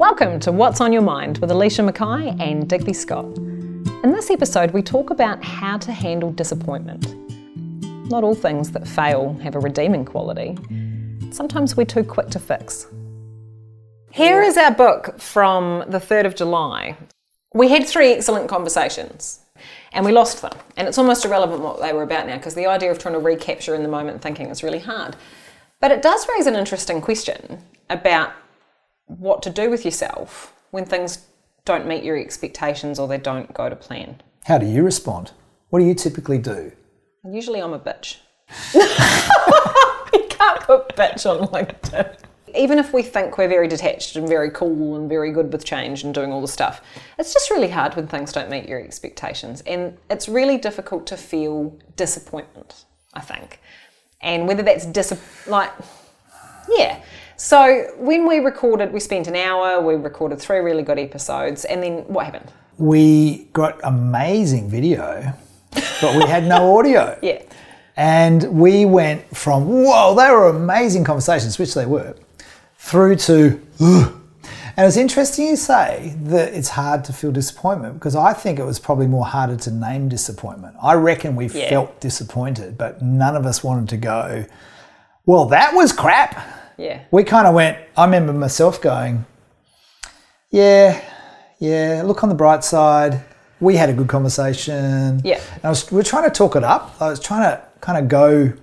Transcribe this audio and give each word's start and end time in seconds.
Welcome 0.00 0.40
to 0.40 0.50
What's 0.50 0.80
on 0.80 0.94
Your 0.94 1.02
Mind 1.02 1.36
with 1.40 1.50
Alicia 1.50 1.82
McKay 1.82 2.34
and 2.40 2.66
Digby 2.66 2.94
Scott. 2.94 3.36
In 3.36 4.12
this 4.12 4.30
episode, 4.30 4.70
we 4.70 4.80
talk 4.80 5.10
about 5.10 5.44
how 5.44 5.76
to 5.76 5.92
handle 5.92 6.32
disappointment. 6.32 7.14
Not 8.10 8.24
all 8.24 8.34
things 8.34 8.70
that 8.70 8.88
fail 8.88 9.34
have 9.42 9.56
a 9.56 9.58
redeeming 9.58 10.06
quality. 10.06 10.56
Sometimes 11.30 11.76
we're 11.76 11.84
too 11.84 12.02
quick 12.02 12.30
to 12.30 12.38
fix. 12.38 12.86
Here 14.10 14.40
is 14.40 14.56
our 14.56 14.70
book 14.70 15.20
from 15.20 15.84
the 15.86 15.98
3rd 15.98 16.24
of 16.24 16.34
July. 16.34 16.96
We 17.52 17.68
had 17.68 17.86
three 17.86 18.12
excellent 18.12 18.48
conversations 18.48 19.40
and 19.92 20.06
we 20.06 20.12
lost 20.12 20.40
them. 20.40 20.56
And 20.78 20.88
it's 20.88 20.96
almost 20.96 21.26
irrelevant 21.26 21.60
what 21.60 21.78
they 21.78 21.92
were 21.92 22.04
about 22.04 22.26
now 22.26 22.38
because 22.38 22.54
the 22.54 22.66
idea 22.66 22.90
of 22.90 22.98
trying 22.98 23.12
to 23.12 23.20
recapture 23.20 23.74
in 23.74 23.82
the 23.82 23.88
moment 23.90 24.22
thinking 24.22 24.46
is 24.46 24.62
really 24.62 24.78
hard. 24.78 25.14
But 25.78 25.90
it 25.90 26.00
does 26.00 26.26
raise 26.34 26.46
an 26.46 26.56
interesting 26.56 27.02
question 27.02 27.62
about 27.90 28.32
what 29.18 29.42
to 29.42 29.50
do 29.50 29.70
with 29.70 29.84
yourself 29.84 30.54
when 30.70 30.84
things 30.84 31.26
don't 31.64 31.86
meet 31.86 32.04
your 32.04 32.16
expectations 32.16 32.98
or 32.98 33.08
they 33.08 33.18
don't 33.18 33.52
go 33.52 33.68
to 33.68 33.76
plan. 33.76 34.22
How 34.44 34.58
do 34.58 34.66
you 34.66 34.82
respond? 34.82 35.32
What 35.68 35.80
do 35.80 35.84
you 35.84 35.94
typically 35.94 36.38
do? 36.38 36.72
Usually 37.24 37.60
I'm 37.60 37.72
a 37.72 37.78
bitch. 37.78 38.18
you 38.74 40.26
can't 40.28 40.60
put 40.60 40.88
bitch 40.96 41.26
on 41.28 41.46
LinkedIn. 41.48 42.16
Even 42.54 42.78
if 42.78 42.92
we 42.92 43.02
think 43.02 43.38
we're 43.38 43.48
very 43.48 43.68
detached 43.68 44.16
and 44.16 44.26
very 44.26 44.50
cool 44.50 44.96
and 44.96 45.08
very 45.08 45.30
good 45.30 45.52
with 45.52 45.64
change 45.64 46.02
and 46.02 46.12
doing 46.12 46.32
all 46.32 46.40
the 46.40 46.48
stuff, 46.48 46.80
it's 47.18 47.32
just 47.32 47.50
really 47.50 47.68
hard 47.68 47.94
when 47.94 48.08
things 48.08 48.32
don't 48.32 48.50
meet 48.50 48.68
your 48.68 48.80
expectations. 48.80 49.60
And 49.66 49.96
it's 50.08 50.28
really 50.28 50.58
difficult 50.58 51.06
to 51.08 51.16
feel 51.16 51.78
disappointment, 51.94 52.86
I 53.14 53.20
think. 53.20 53.60
And 54.20 54.48
whether 54.48 54.62
that's 54.62 54.86
dis 54.86 55.16
like, 55.46 55.70
yeah. 56.76 57.02
So 57.36 57.86
when 57.96 58.26
we 58.28 58.38
recorded, 58.38 58.92
we 58.92 59.00
spent 59.00 59.26
an 59.26 59.36
hour, 59.36 59.80
we 59.80 59.94
recorded 59.94 60.38
three 60.40 60.58
really 60.58 60.82
good 60.82 60.98
episodes, 60.98 61.64
and 61.64 61.82
then 61.82 61.98
what 62.06 62.26
happened? 62.26 62.52
We 62.76 63.48
got 63.54 63.80
amazing 63.82 64.68
video, 64.68 65.32
but 66.02 66.16
we 66.16 66.24
had 66.26 66.44
no 66.44 66.76
audio. 66.78 67.18
Yeah. 67.22 67.42
And 67.96 68.58
we 68.58 68.84
went 68.84 69.36
from, 69.36 69.66
whoa, 69.68 70.14
they 70.14 70.30
were 70.30 70.48
amazing 70.48 71.04
conversations, 71.04 71.58
which 71.58 71.74
they 71.74 71.86
were, 71.86 72.14
through 72.78 73.16
to, 73.16 73.60
Ugh. 73.80 74.12
and 74.76 74.86
it's 74.86 74.96
interesting 74.96 75.48
you 75.48 75.56
say 75.56 76.14
that 76.24 76.54
it's 76.54 76.68
hard 76.70 77.04
to 77.06 77.12
feel 77.12 77.32
disappointment 77.32 77.94
because 77.94 78.16
I 78.16 78.32
think 78.32 78.58
it 78.58 78.64
was 78.64 78.78
probably 78.78 79.06
more 79.06 79.26
harder 79.26 79.56
to 79.56 79.70
name 79.70 80.08
disappointment. 80.08 80.76
I 80.82 80.94
reckon 80.94 81.36
we 81.36 81.48
Yeah. 81.48 81.68
felt 81.68 82.00
disappointed, 82.00 82.78
but 82.78 83.02
none 83.02 83.34
of 83.36 83.44
us 83.44 83.62
wanted 83.64 83.88
to 83.90 83.96
go, 83.98 84.44
well, 85.26 85.46
that 85.46 85.74
was 85.74 85.92
crap. 85.92 86.38
Yeah. 86.80 87.02
we 87.10 87.24
kind 87.24 87.46
of 87.46 87.54
went, 87.54 87.76
I 87.94 88.04
remember 88.04 88.32
myself 88.32 88.80
going, 88.80 89.26
yeah, 90.50 91.00
yeah, 91.58 92.02
look 92.04 92.22
on 92.22 92.30
the 92.30 92.34
bright 92.34 92.64
side. 92.64 93.22
We 93.60 93.76
had 93.76 93.90
a 93.90 93.92
good 93.92 94.08
conversation. 94.08 95.20
Yeah. 95.22 95.42
And 95.56 95.64
I 95.64 95.68
was, 95.68 95.90
we 95.92 95.96
were 95.96 96.02
trying 96.02 96.24
to 96.24 96.30
talk 96.30 96.56
it 96.56 96.64
up. 96.64 96.96
I 96.98 97.10
was 97.10 97.20
trying 97.20 97.42
to 97.42 97.62
kind 97.82 97.98
of 97.98 98.08
go, 98.08 98.54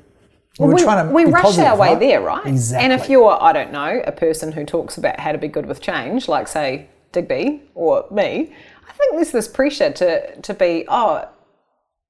we 0.59 0.67
were 0.67 0.73
we, 0.73 0.81
trying 0.81 1.07
to 1.07 1.13
we 1.13 1.25
be 1.25 1.31
rush 1.31 1.43
positive, 1.43 1.67
our 1.67 1.77
way 1.77 1.89
right? 1.89 1.99
there, 1.99 2.21
right? 2.21 2.47
Exactly. 2.47 2.83
And 2.83 2.99
if 2.99 3.07
you're, 3.07 3.39
I 3.39 3.53
don't 3.53 3.71
know, 3.71 4.01
a 4.05 4.11
person 4.11 4.51
who 4.51 4.65
talks 4.65 4.97
about 4.97 5.19
how 5.19 5.31
to 5.31 5.37
be 5.37 5.47
good 5.47 5.67
with 5.67 5.79
change, 5.79 6.27
like 6.27 6.47
say 6.47 6.89
Digby 7.11 7.61
or 7.75 8.07
me, 8.09 8.51
I 8.89 8.93
think 8.93 9.13
there's 9.13 9.31
this 9.31 9.47
pressure 9.47 9.91
to 9.91 10.41
to 10.41 10.53
be, 10.55 10.85
oh, 10.87 11.29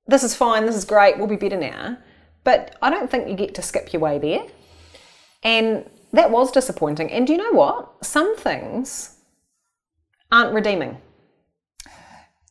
this 0.08 0.24
is 0.24 0.34
fine, 0.34 0.66
this 0.66 0.76
is 0.76 0.86
great, 0.86 1.18
we'll 1.18 1.28
be 1.28 1.36
better 1.36 1.58
now. 1.58 1.98
But 2.46 2.78
I 2.82 2.90
don't 2.90 3.12
think 3.12 3.28
you 3.28 3.36
get 3.36 3.54
to 3.56 3.62
skip 3.62 3.92
your 3.92 4.02
way 4.02 4.20
there. 4.20 4.46
And 5.44 5.90
that 6.14 6.32
was 6.32 6.52
disappointing. 6.52 7.12
And 7.12 7.28
do 7.28 7.34
you 7.34 7.40
know 7.40 7.52
what? 7.52 8.06
Some 8.06 8.36
things 8.38 9.18
aren't 10.32 10.54
redeeming. 10.54 10.98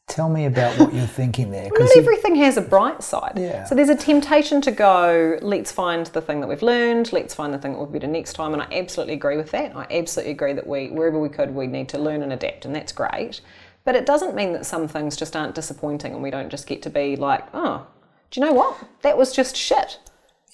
Tell 0.09 0.29
me 0.29 0.45
about 0.45 0.79
what 0.79 0.95
you're 0.95 1.05
thinking 1.05 1.51
there. 1.51 1.69
Not 1.77 1.97
everything 1.97 2.37
has 2.37 2.57
a 2.57 2.61
bright 2.61 3.03
side. 3.03 3.33
Yeah. 3.37 3.65
So 3.65 3.75
there's 3.75 3.89
a 3.89 3.97
temptation 3.97 4.61
to 4.61 4.71
go, 4.71 5.37
let's 5.43 5.72
find 5.72 6.06
the 6.06 6.21
thing 6.21 6.41
that 6.41 6.47
we've 6.47 6.62
learned, 6.62 7.12
let's 7.12 7.34
find 7.34 7.53
the 7.53 7.59
thing 7.59 7.72
that 7.72 7.78
we'll 7.78 7.89
be 7.89 7.99
better 7.99 8.11
next 8.11 8.34
time. 8.34 8.53
And 8.53 8.62
I 8.62 8.69
absolutely 8.71 9.15
agree 9.15 9.37
with 9.37 9.50
that. 9.50 9.75
I 9.77 9.84
absolutely 9.91 10.31
agree 10.33 10.53
that 10.53 10.66
we, 10.66 10.91
wherever 10.91 11.19
we 11.19 11.28
could, 11.28 11.53
we 11.53 11.66
need 11.66 11.89
to 11.89 11.99
learn 11.99 12.22
and 12.22 12.33
adapt, 12.33 12.65
and 12.65 12.75
that's 12.75 12.93
great. 12.93 13.41
But 13.84 13.97
it 13.97 14.06
doesn't 14.06 14.37
mean 14.37 14.53
that 14.53 14.65
some 14.65 14.87
things 14.87 15.16
just 15.16 15.34
aren't 15.34 15.56
disappointing 15.56 16.15
and 16.15 16.22
we 16.22 16.31
don't 16.31 16.50
just 16.50 16.69
get 16.69 16.83
to 16.83 16.91
be 16.91 17.16
like, 17.16 17.45
oh, 17.53 17.84
do 18.31 18.41
you 18.41 18.47
know 18.47 18.53
what? 18.53 18.77
That 19.03 19.19
was 19.19 19.33
just 19.34 19.56
shit. 19.56 19.99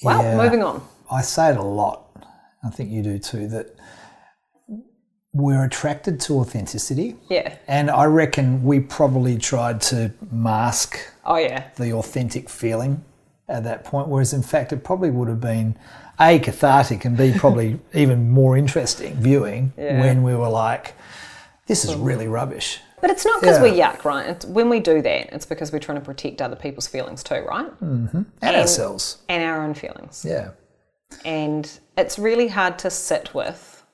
Well, 0.02 0.22
Yeah. 0.22 0.36
moving 0.42 0.62
on. 0.62 0.82
I 1.10 1.20
say 1.20 1.50
it 1.50 1.58
a 1.58 1.62
lot. 1.62 2.01
I 2.64 2.70
think 2.70 2.90
you 2.90 3.02
do 3.02 3.18
too. 3.18 3.48
That 3.48 3.74
we're 5.32 5.64
attracted 5.64 6.20
to 6.20 6.38
authenticity, 6.38 7.16
Yeah. 7.28 7.54
and 7.66 7.90
I 7.90 8.04
reckon 8.04 8.64
we 8.64 8.80
probably 8.80 9.38
tried 9.38 9.80
to 9.82 10.12
mask 10.30 10.98
Oh, 11.24 11.36
yeah. 11.36 11.68
the 11.76 11.92
authentic 11.94 12.50
feeling 12.50 13.02
at 13.48 13.64
that 13.64 13.84
point, 13.84 14.08
whereas 14.08 14.32
in 14.32 14.42
fact 14.42 14.72
it 14.72 14.84
probably 14.84 15.10
would 15.10 15.28
have 15.28 15.40
been 15.40 15.76
a 16.20 16.38
cathartic 16.38 17.04
and 17.04 17.16
b 17.16 17.32
probably 17.36 17.80
even 17.94 18.30
more 18.30 18.56
interesting 18.56 19.14
viewing 19.16 19.72
when 19.76 20.22
we 20.22 20.34
were 20.34 20.48
like, 20.50 20.94
this 21.66 21.84
is 21.84 21.92
mm. 21.92 22.04
really 22.04 22.28
rubbish. 22.28 22.80
But 23.00 23.10
it's 23.10 23.24
not 23.24 23.40
because 23.40 23.56
Yeah. 23.56 23.62
we're 23.62 23.74
yuck, 23.74 24.04
right? 24.04 24.26
It's, 24.28 24.44
when 24.44 24.68
we 24.68 24.78
do 24.80 25.02
that, 25.02 25.32
it's 25.32 25.46
because 25.46 25.72
we're 25.72 25.80
trying 25.80 25.98
to 25.98 26.04
protect 26.04 26.40
other 26.42 26.56
people's 26.56 26.86
feelings 26.86 27.22
too, 27.22 27.44
right? 27.48 27.68
Mm-hmm. 27.80 28.22
And, 28.42 28.56
ourselves. 28.56 29.18
And 29.28 29.42
our 29.42 29.64
own 29.64 29.74
feelings. 29.74 30.24
Yeah. 30.28 30.50
And 31.24 31.70
it's 31.96 32.18
really 32.18 32.48
hard 32.48 32.78
to 32.80 32.90
sit 32.90 33.34
with 33.34 33.84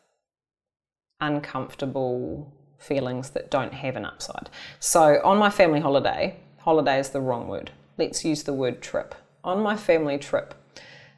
uncomfortable 1.21 2.53
feelings 2.79 3.31
that 3.31 3.51
don't 3.51 3.75
have 3.75 3.97
an 3.97 4.05
upside. 4.05 4.49
So 4.79 5.21
on 5.25 5.39
my 5.39 5.51
family 5.51 5.81
holiday, 5.81 6.37
holiday 6.59 6.99
is 7.01 7.11
the 7.11 7.21
wrong 7.21 7.49
word. 7.49 7.71
Let's 7.97 8.25
use 8.25 8.45
the 8.45 8.53
word 8.53 8.81
trip. 8.81 9.15
On 9.45 9.61
my 9.61 9.77
family 9.77 10.19
trip, 10.19 10.55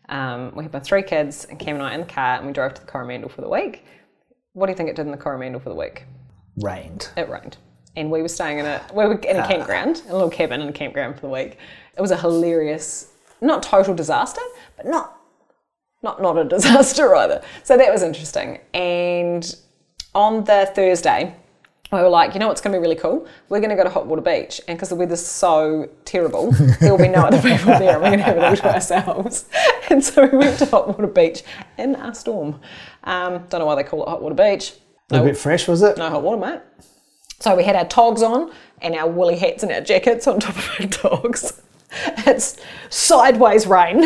um, 0.08 0.52
we 0.54 0.64
had 0.64 0.72
my 0.72 0.80
three 0.80 1.02
kids 1.02 1.44
and 1.44 1.58
Cam 1.58 1.76
and 1.76 1.84
I 1.84 1.94
in 1.94 2.00
the 2.00 2.06
car 2.06 2.36
and 2.36 2.46
we 2.46 2.52
drove 2.52 2.74
to 2.74 2.80
the 2.80 2.86
Coromandel 2.86 3.28
for 3.28 3.42
the 3.42 3.48
week. 3.48 3.84
What 4.52 4.66
do 4.66 4.72
you 4.72 4.76
think 4.76 4.88
it 4.88 4.96
did 4.96 5.06
in 5.06 5.12
the 5.12 5.18
Coromandel 5.18 5.60
for 5.60 5.68
the 5.68 5.74
week? 5.74 6.04
Rained. 6.56 7.10
It 7.16 7.28
rained. 7.28 7.58
And 7.96 8.10
we 8.10 8.22
were 8.22 8.28
staying 8.28 8.58
in 8.58 8.66
a 8.66 8.80
we 8.94 9.04
were 9.04 9.14
in 9.14 9.36
a 9.36 9.46
campground, 9.46 10.02
a 10.08 10.12
little 10.12 10.30
cabin 10.30 10.60
in 10.60 10.68
a 10.68 10.72
campground 10.72 11.16
for 11.16 11.22
the 11.22 11.28
week. 11.28 11.58
It 11.96 12.00
was 12.00 12.10
a 12.10 12.16
hilarious, 12.16 13.08
not 13.40 13.62
total 13.62 13.94
disaster, 13.94 14.40
but 14.76 14.86
not 14.86 15.19
not 16.02 16.20
not 16.20 16.38
a 16.38 16.44
disaster 16.56 17.14
either. 17.16 17.42
So 17.62 17.76
that 17.76 17.90
was 17.92 18.02
interesting. 18.02 18.60
And 18.74 19.54
on 20.14 20.44
the 20.44 20.70
Thursday, 20.74 21.34
we 21.92 21.98
were 21.98 22.08
like, 22.08 22.34
you 22.34 22.40
know 22.40 22.48
what's 22.48 22.60
going 22.60 22.72
to 22.72 22.78
be 22.78 22.82
really 22.82 22.96
cool? 22.96 23.26
We're 23.48 23.58
going 23.58 23.70
to 23.70 23.76
go 23.76 23.82
to 23.82 23.90
Hot 23.90 24.06
Water 24.06 24.22
Beach, 24.22 24.60
and 24.68 24.78
because 24.78 24.90
the 24.90 24.94
weather's 24.94 25.24
so 25.24 25.88
terrible, 26.04 26.52
there 26.80 26.92
will 26.92 27.02
be 27.02 27.08
no 27.08 27.22
other 27.22 27.40
people 27.42 27.78
there, 27.78 27.94
and 27.94 28.02
we're 28.02 28.10
going 28.10 28.18
to 28.18 28.24
have 28.24 28.36
it 28.36 28.44
all 28.44 28.56
to 28.56 28.74
ourselves. 28.74 29.46
And 29.90 30.04
so 30.04 30.24
we 30.24 30.38
went 30.38 30.56
to 30.60 30.66
Hot 30.66 30.86
Water 30.86 31.08
Beach 31.08 31.42
in 31.76 31.96
a 31.96 32.14
storm. 32.14 32.60
Um, 33.02 33.44
don't 33.48 33.58
know 33.58 33.66
why 33.66 33.74
they 33.74 33.82
call 33.82 34.04
it 34.04 34.08
Hot 34.08 34.22
Water 34.22 34.36
Beach. 34.36 34.74
A 35.10 35.20
bit 35.20 35.36
fresh, 35.36 35.66
was 35.66 35.82
it? 35.82 35.98
No 35.98 36.08
hot 36.08 36.22
water, 36.22 36.40
mate. 36.40 36.60
So 37.40 37.56
we 37.56 37.64
had 37.64 37.74
our 37.74 37.86
togs 37.86 38.22
on 38.22 38.52
and 38.80 38.94
our 38.94 39.08
woolly 39.08 39.36
hats 39.36 39.64
and 39.64 39.72
our 39.72 39.80
jackets 39.80 40.28
on 40.28 40.38
top 40.38 40.56
of 40.56 40.70
our 40.78 40.86
togs. 40.86 41.60
It's 42.18 42.56
sideways 42.88 43.66
rain, 43.66 44.02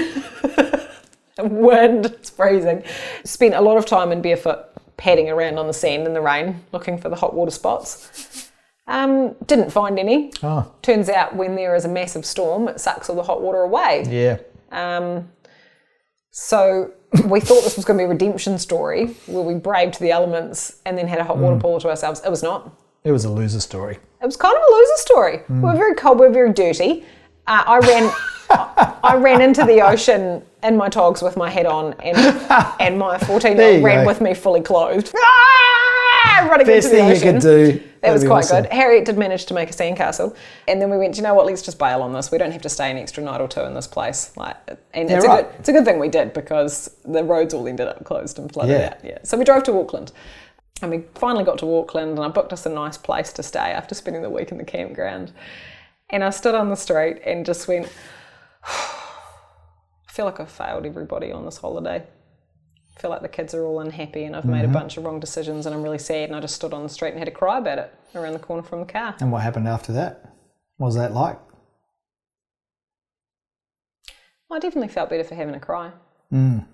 wind, 1.38 2.06
it's 2.06 2.30
freezing. 2.30 2.82
Spent 3.24 3.54
a 3.54 3.60
lot 3.60 3.76
of 3.76 3.86
time 3.86 4.12
in 4.12 4.22
barefoot 4.22 4.66
padding 4.96 5.28
around 5.28 5.58
on 5.58 5.66
the 5.66 5.72
sand 5.72 6.06
in 6.06 6.14
the 6.14 6.20
rain 6.20 6.64
looking 6.72 6.98
for 6.98 7.08
the 7.08 7.16
hot 7.16 7.34
water 7.34 7.50
spots. 7.50 8.50
Um, 8.86 9.34
didn't 9.46 9.70
find 9.70 9.98
any. 9.98 10.32
Oh, 10.42 10.70
Turns 10.82 11.08
out 11.08 11.34
when 11.34 11.56
there 11.56 11.74
is 11.74 11.84
a 11.84 11.88
massive 11.88 12.24
storm, 12.26 12.68
it 12.68 12.80
sucks 12.80 13.08
all 13.08 13.16
the 13.16 13.22
hot 13.22 13.40
water 13.42 13.62
away. 13.62 14.04
yeah. 14.08 14.38
Um, 14.70 15.30
so 16.30 16.92
we 17.26 17.40
thought 17.40 17.62
this 17.64 17.76
was 17.76 17.84
going 17.84 17.96
to 17.98 18.02
be 18.02 18.06
a 18.06 18.08
redemption 18.08 18.58
story 18.58 19.06
where 19.26 19.42
we 19.42 19.54
braved 19.54 20.00
the 20.00 20.10
elements 20.10 20.80
and 20.84 20.98
then 20.98 21.06
had 21.08 21.18
a 21.18 21.24
hot 21.24 21.38
water 21.38 21.58
pool 21.58 21.80
to 21.80 21.88
ourselves. 21.88 22.20
It 22.24 22.30
was 22.30 22.42
not. 22.42 22.76
It 23.04 23.12
was 23.12 23.24
a 23.24 23.30
loser 23.30 23.60
story. 23.60 23.98
It 24.22 24.26
was 24.26 24.36
kind 24.36 24.56
of 24.56 24.62
a 24.62 24.72
loser 24.72 24.96
story. 24.96 25.40
We 25.48 25.60
were 25.60 25.76
very 25.76 25.94
cold. 25.94 26.18
We 26.18 26.26
were 26.26 26.32
very 26.32 26.52
dirty. 26.52 27.04
Uh, 27.46 27.62
I 27.66 27.78
ran. 27.78 28.12
I 29.02 29.16
ran 29.16 29.40
into 29.42 29.64
the 29.64 29.80
ocean 29.82 30.42
in 30.62 30.76
my 30.76 30.88
togs 30.88 31.22
with 31.22 31.36
my 31.36 31.50
head 31.50 31.66
on, 31.66 31.92
and 31.94 32.16
and 32.80 32.98
my 32.98 33.18
fourteen 33.18 33.56
year 33.56 33.74
old 33.74 33.84
ran 33.84 34.04
go. 34.04 34.06
with 34.06 34.20
me 34.20 34.34
fully 34.34 34.60
clothed. 34.62 35.12
Ah, 35.16 36.46
running 36.50 36.66
Best 36.66 36.86
into 36.90 36.96
the 36.96 37.02
thing 37.02 37.14
you 37.14 37.32
could 37.32 37.40
do. 37.42 37.82
That 38.00 38.12
was 38.12 38.24
quite 38.24 38.44
awesome. 38.44 38.62
good. 38.64 38.72
Harriet 38.72 39.04
did 39.06 39.16
manage 39.18 39.46
to 39.46 39.54
make 39.54 39.70
a 39.70 39.72
sandcastle, 39.72 40.34
and 40.68 40.80
then 40.80 40.90
we 40.90 40.96
went. 40.98 41.14
"Do 41.14 41.18
You 41.18 41.22
know 41.22 41.34
what? 41.34 41.46
Let's 41.46 41.62
just 41.62 41.78
bail 41.78 42.02
on 42.02 42.12
this. 42.12 42.30
We 42.30 42.38
don't 42.38 42.50
have 42.52 42.62
to 42.62 42.68
stay 42.68 42.90
an 42.90 42.96
extra 42.98 43.22
night 43.22 43.40
or 43.40 43.48
two 43.48 43.60
in 43.62 43.74
this 43.74 43.86
place. 43.86 44.32
Like, 44.36 44.56
and 44.94 45.08
Yeah, 45.08 45.16
it's 45.16 45.24
a 45.24 45.28
good. 45.28 45.46
It's 45.58 45.68
a 45.68 45.72
good 45.72 45.84
thing 45.84 45.98
we 45.98 46.08
did 46.08 46.32
because 46.32 46.90
the 47.04 47.24
roads 47.24 47.54
all 47.54 47.66
ended 47.68 47.88
up 47.88 48.04
closed 48.04 48.38
and 48.38 48.52
flooded 48.52 48.78
Yeah. 48.78 48.86
out. 48.88 49.04
Yeah. 49.04 49.18
So 49.22 49.36
we 49.38 49.44
drove 49.44 49.62
to 49.64 49.78
Auckland, 49.78 50.12
and 50.82 50.90
we 50.90 51.04
finally 51.14 51.44
got 51.44 51.58
to 51.58 51.76
Auckland, 51.78 52.10
and 52.18 52.20
I 52.20 52.28
booked 52.28 52.52
us 52.52 52.66
a 52.66 52.70
nice 52.70 52.96
place 52.98 53.32
to 53.34 53.42
stay 53.42 53.58
after 53.72 53.94
spending 53.94 54.22
the 54.22 54.30
week 54.30 54.50
in 54.52 54.58
the 54.58 54.64
campground. 54.64 55.32
And 56.10 56.22
I 56.24 56.30
stood 56.30 56.54
on 56.54 56.68
the 56.70 56.76
street 56.76 57.20
and 57.24 57.44
just 57.46 57.68
went. 57.68 57.88
I 58.66 60.12
feel 60.12 60.24
like 60.24 60.40
I've 60.40 60.50
failed 60.50 60.86
everybody 60.86 61.32
on 61.32 61.44
this 61.44 61.58
holiday. 61.58 62.06
I 62.96 63.00
feel 63.00 63.10
like 63.10 63.22
the 63.22 63.28
kids 63.28 63.54
are 63.54 63.64
all 63.64 63.80
unhappy 63.80 64.24
and 64.24 64.36
I've 64.36 64.44
made 64.44 64.60
a 64.60 64.64
mm-hmm. 64.64 64.72
bunch 64.72 64.96
of 64.96 65.04
wrong 65.04 65.18
decisions 65.18 65.66
and 65.66 65.74
I'm 65.74 65.82
really 65.82 65.98
sad 65.98 66.28
and 66.28 66.36
I 66.36 66.40
just 66.40 66.54
stood 66.54 66.72
on 66.72 66.84
the 66.84 66.88
street 66.88 67.10
and 67.10 67.18
had 67.18 67.24
to 67.24 67.32
cry 67.32 67.58
about 67.58 67.78
it 67.78 67.92
around 68.14 68.34
the 68.34 68.38
corner 68.38 68.62
from 68.62 68.80
the 68.80 68.86
car. 68.86 69.16
And 69.20 69.32
what 69.32 69.42
happened 69.42 69.66
after 69.66 69.92
that? 69.94 70.32
What 70.76 70.86
was 70.86 70.94
that 70.94 71.12
like? 71.12 71.38
I 74.50 74.58
definitely 74.60 74.88
felt 74.88 75.10
better 75.10 75.24
for 75.24 75.34
having 75.34 75.54
a 75.56 75.60
cry. 75.60 75.90
Mm. 76.32 76.64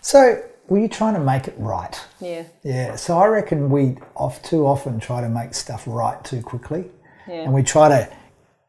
So, 0.00 0.42
were 0.68 0.78
you 0.78 0.88
trying 0.88 1.14
to 1.14 1.20
make 1.20 1.48
it 1.48 1.54
right? 1.58 2.00
Yeah. 2.20 2.44
Yeah. 2.62 2.94
So 2.96 3.18
I 3.18 3.26
reckon 3.26 3.70
we 3.70 3.96
off 4.14 4.42
too 4.42 4.66
often 4.66 5.00
try 5.00 5.20
to 5.20 5.28
make 5.28 5.54
stuff 5.54 5.84
right 5.86 6.22
too 6.24 6.42
quickly, 6.42 6.84
Yeah. 7.26 7.42
and 7.42 7.52
we 7.52 7.62
try 7.62 7.88
to 7.88 8.08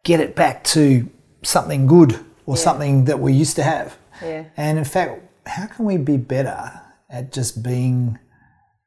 get 0.04 0.20
it 0.20 0.36
back 0.36 0.64
to 0.66 1.10
something 1.44 1.86
good 1.86 2.20
or 2.46 2.56
Yeah. 2.56 2.62
something 2.62 3.06
that 3.06 3.20
we 3.20 3.34
used 3.34 3.56
to 3.58 3.64
have. 3.64 3.98
Yeah. 4.24 4.46
And 4.58 4.78
in 4.78 4.86
fact, 4.86 5.22
how 5.46 5.68
can 5.68 5.86
we 5.86 5.98
be 5.98 6.18
better 6.18 6.82
at 7.10 7.32
just 7.32 7.62
being 7.64 8.20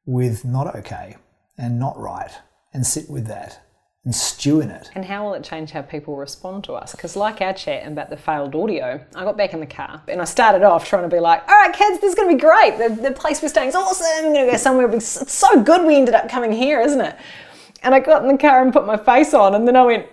with 0.07 0.45
not 0.45 0.75
okay 0.77 1.17
and 1.57 1.79
not 1.79 1.99
right 1.99 2.31
and 2.73 2.87
sit 2.87 3.09
with 3.11 3.27
that 3.27 3.61
and 4.05 4.15
stew 4.15 4.61
in 4.61 4.71
it? 4.71 4.91
And 4.95 5.05
how 5.05 5.25
will 5.25 5.35
it 5.35 5.45
change 5.45 5.71
how 5.73 5.83
people 5.83 6.17
respond 6.17 6.65
to 6.65 6.73
us? 6.75 6.93
Because, 6.93 7.15
like 7.17 7.41
our 7.41 7.53
chat 7.53 7.87
about 7.87 8.11
the 8.11 8.17
failed 8.17 8.55
audio, 8.55 9.05
I 9.15 9.25
got 9.25 9.37
back 9.37 9.53
in 9.53 9.61
the 9.61 9.67
car 9.67 10.03
and 10.09 10.21
I 10.23 10.25
started 10.25 10.63
off 10.63 10.87
trying 10.89 11.09
to 11.09 11.15
be 11.15 11.21
like, 11.21 11.43
all 11.49 11.55
right, 11.55 11.75
kids, 11.75 12.01
this 12.01 12.11
is 12.11 12.15
going 12.15 12.31
to 12.31 12.35
be 12.37 12.41
great. 12.41 12.79
The, 12.79 13.03
the 13.03 13.13
place 13.13 13.43
we're 13.43 13.49
staying 13.49 13.69
is 13.69 13.75
awesome. 13.75 14.07
We're 14.27 14.33
going 14.35 14.47
to 14.47 14.53
go 14.53 14.57
somewhere. 14.59 14.91
It's 14.95 15.21
it's 15.21 15.33
so 15.35 15.63
good 15.63 15.87
we 15.87 15.97
ended 15.97 16.15
up 16.15 16.29
coming 16.29 16.53
here, 16.53 16.81
isn't 16.81 17.01
it? 17.01 17.17
And 17.83 17.95
I 17.95 18.01
got 18.01 18.23
in 18.23 18.29
the 18.29 18.39
car 18.39 18.63
and 18.63 18.73
put 18.73 18.87
my 18.87 18.97
face 18.97 19.35
on, 19.35 19.55
and 19.55 19.69
then 19.69 19.77
I 19.77 19.83
went, 19.85 20.07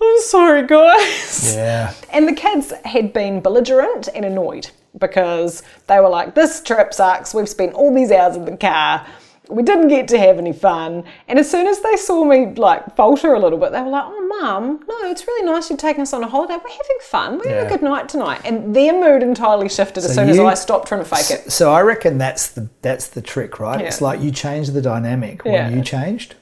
I'm 0.00 0.20
sorry, 0.20 0.66
guys. 0.66 1.54
Yeah. 1.54 1.92
And 2.10 2.26
the 2.26 2.32
kids 2.32 2.72
had 2.84 3.12
been 3.12 3.40
belligerent 3.40 4.08
and 4.14 4.24
annoyed 4.24 4.70
because 4.98 5.62
they 5.86 6.00
were 6.00 6.08
like, 6.08 6.34
This 6.34 6.62
trip 6.62 6.94
sucks. 6.94 7.34
We've 7.34 7.48
spent 7.48 7.74
all 7.74 7.94
these 7.94 8.10
hours 8.10 8.36
in 8.36 8.44
the 8.44 8.56
car. 8.56 9.06
We 9.50 9.62
didn't 9.62 9.88
get 9.88 10.08
to 10.08 10.18
have 10.18 10.36
any 10.38 10.52
fun. 10.52 11.04
And 11.26 11.38
as 11.38 11.50
soon 11.50 11.66
as 11.66 11.80
they 11.80 11.96
saw 11.96 12.22
me 12.24 12.52
like 12.54 12.94
falter 12.96 13.32
a 13.32 13.38
little 13.40 13.58
bit, 13.58 13.72
they 13.72 13.80
were 13.80 13.88
like, 13.88 14.04
Oh, 14.06 14.26
mum, 14.40 14.84
no, 14.86 15.10
it's 15.10 15.26
really 15.26 15.46
nice 15.46 15.70
you're 15.70 15.76
taking 15.78 16.02
us 16.02 16.12
on 16.12 16.22
a 16.22 16.28
holiday. 16.28 16.54
We're 16.54 16.70
having 16.70 16.98
fun. 17.02 17.38
We're 17.38 17.44
having 17.48 17.56
Yeah. 17.56 17.62
a 17.66 17.68
good 17.68 17.82
night 17.82 18.08
tonight. 18.08 18.40
And 18.44 18.74
their 18.76 18.92
mood 18.92 19.22
entirely 19.22 19.68
shifted 19.68 19.98
as 20.04 20.14
So 20.14 20.22
soon 20.22 20.28
as 20.30 20.38
I 20.38 20.54
stopped 20.54 20.88
trying 20.88 21.02
to 21.02 21.08
fake 21.08 21.30
it. 21.30 21.50
So 21.52 21.72
I 21.72 21.80
reckon 21.82 22.18
that's 22.18 22.48
the 22.48 22.68
that's 22.82 23.08
the 23.08 23.22
trick, 23.22 23.58
right? 23.58 23.80
It's 23.82 24.00
like 24.00 24.20
you 24.20 24.30
change 24.30 24.68
the 24.70 24.82
dynamic 24.82 25.44
when 25.44 25.54
Yeah. 25.54 25.68
you 25.70 25.82
changed. 25.82 26.34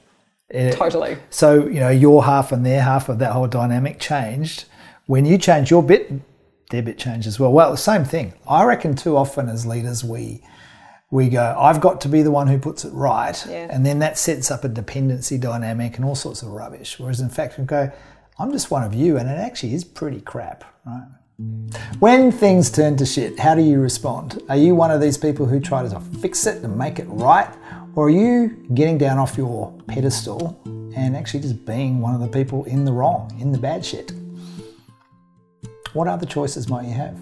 It- 0.49 0.73
Totally. 0.73 1.17
So, 1.29 1.65
you 1.67 1.79
know, 1.79 1.89
your 1.89 2.23
half 2.25 2.51
and 2.51 2.65
their 2.65 2.81
half 2.81 3.09
of 3.09 3.19
that 3.19 3.31
whole 3.33 3.47
dynamic 3.47 3.99
changed. 3.99 4.65
When 5.05 5.25
you 5.25 5.37
change 5.37 5.71
your 5.71 5.83
bit, 5.83 6.11
their 6.69 6.81
bit 6.81 6.97
changed 6.97 7.27
as 7.27 7.39
well. 7.39 7.51
Well, 7.51 7.71
the 7.71 7.77
same 7.77 8.03
thing. 8.05 8.33
I 8.47 8.63
reckon 8.63 8.95
too 8.95 9.15
often 9.17 9.49
as 9.49 9.65
leaders 9.65 10.03
we 10.03 10.41
we 11.09 11.29
go, 11.29 11.55
I've 11.57 11.79
got 11.79 12.01
to 12.01 12.09
be 12.09 12.21
the 12.21 12.31
one 12.31 12.47
who 12.47 12.59
puts 12.59 12.83
it 12.83 12.89
right. 12.91 13.41
Yeah. 13.49 13.67
And 13.71 13.85
then 13.85 13.99
that 13.99 14.17
sets 14.17 14.51
up 14.51 14.65
a 14.65 14.67
dependency 14.67 15.37
dynamic 15.37 15.95
and 15.95 16.03
all 16.03 16.15
sorts 16.15 16.41
of 16.41 16.49
rubbish. 16.49 16.99
Whereas 16.99 17.21
in 17.21 17.29
fact 17.29 17.57
we 17.57 17.63
go, 17.63 17.89
I'm 18.37 18.51
just 18.51 18.69
one 18.71 18.83
of 18.83 18.93
you 18.93 19.17
and 19.17 19.29
it 19.29 19.37
actually 19.37 19.73
is 19.73 19.85
pretty 19.85 20.19
crap, 20.19 20.65
right? 20.85 21.07
When 21.99 22.31
things 22.31 22.69
turn 22.69 22.97
to 22.97 23.05
shit, 23.05 23.39
how 23.39 23.55
do 23.55 23.61
you 23.61 23.79
respond? 23.79 24.41
Are 24.49 24.57
you 24.57 24.75
one 24.75 24.91
of 24.91 24.99
these 24.99 25.17
people 25.17 25.45
who 25.45 25.61
try 25.61 25.87
to 25.87 25.99
fix 26.21 26.45
it 26.45 26.61
and 26.63 26.77
make 26.77 26.99
it 26.99 27.05
right? 27.07 27.47
Or 27.97 28.05
are 28.05 28.09
you 28.11 28.49
getting 28.75 28.99
down 28.99 29.17
off 29.17 29.39
your 29.39 29.73
pedestal 29.87 30.61
and 30.65 31.17
actually 31.17 31.39
just 31.39 31.65
being 31.65 31.99
one 31.99 32.13
of 32.13 32.21
the 32.21 32.27
people 32.27 32.63
in 32.65 32.85
the 32.85 32.91
wrong, 32.91 33.35
in 33.39 33.51
the 33.51 33.57
bad 33.57 33.83
shit? 33.83 34.11
What 35.93 36.07
other 36.07 36.27
choices 36.27 36.69
might 36.69 36.85
you 36.85 36.93
have? 36.93 37.19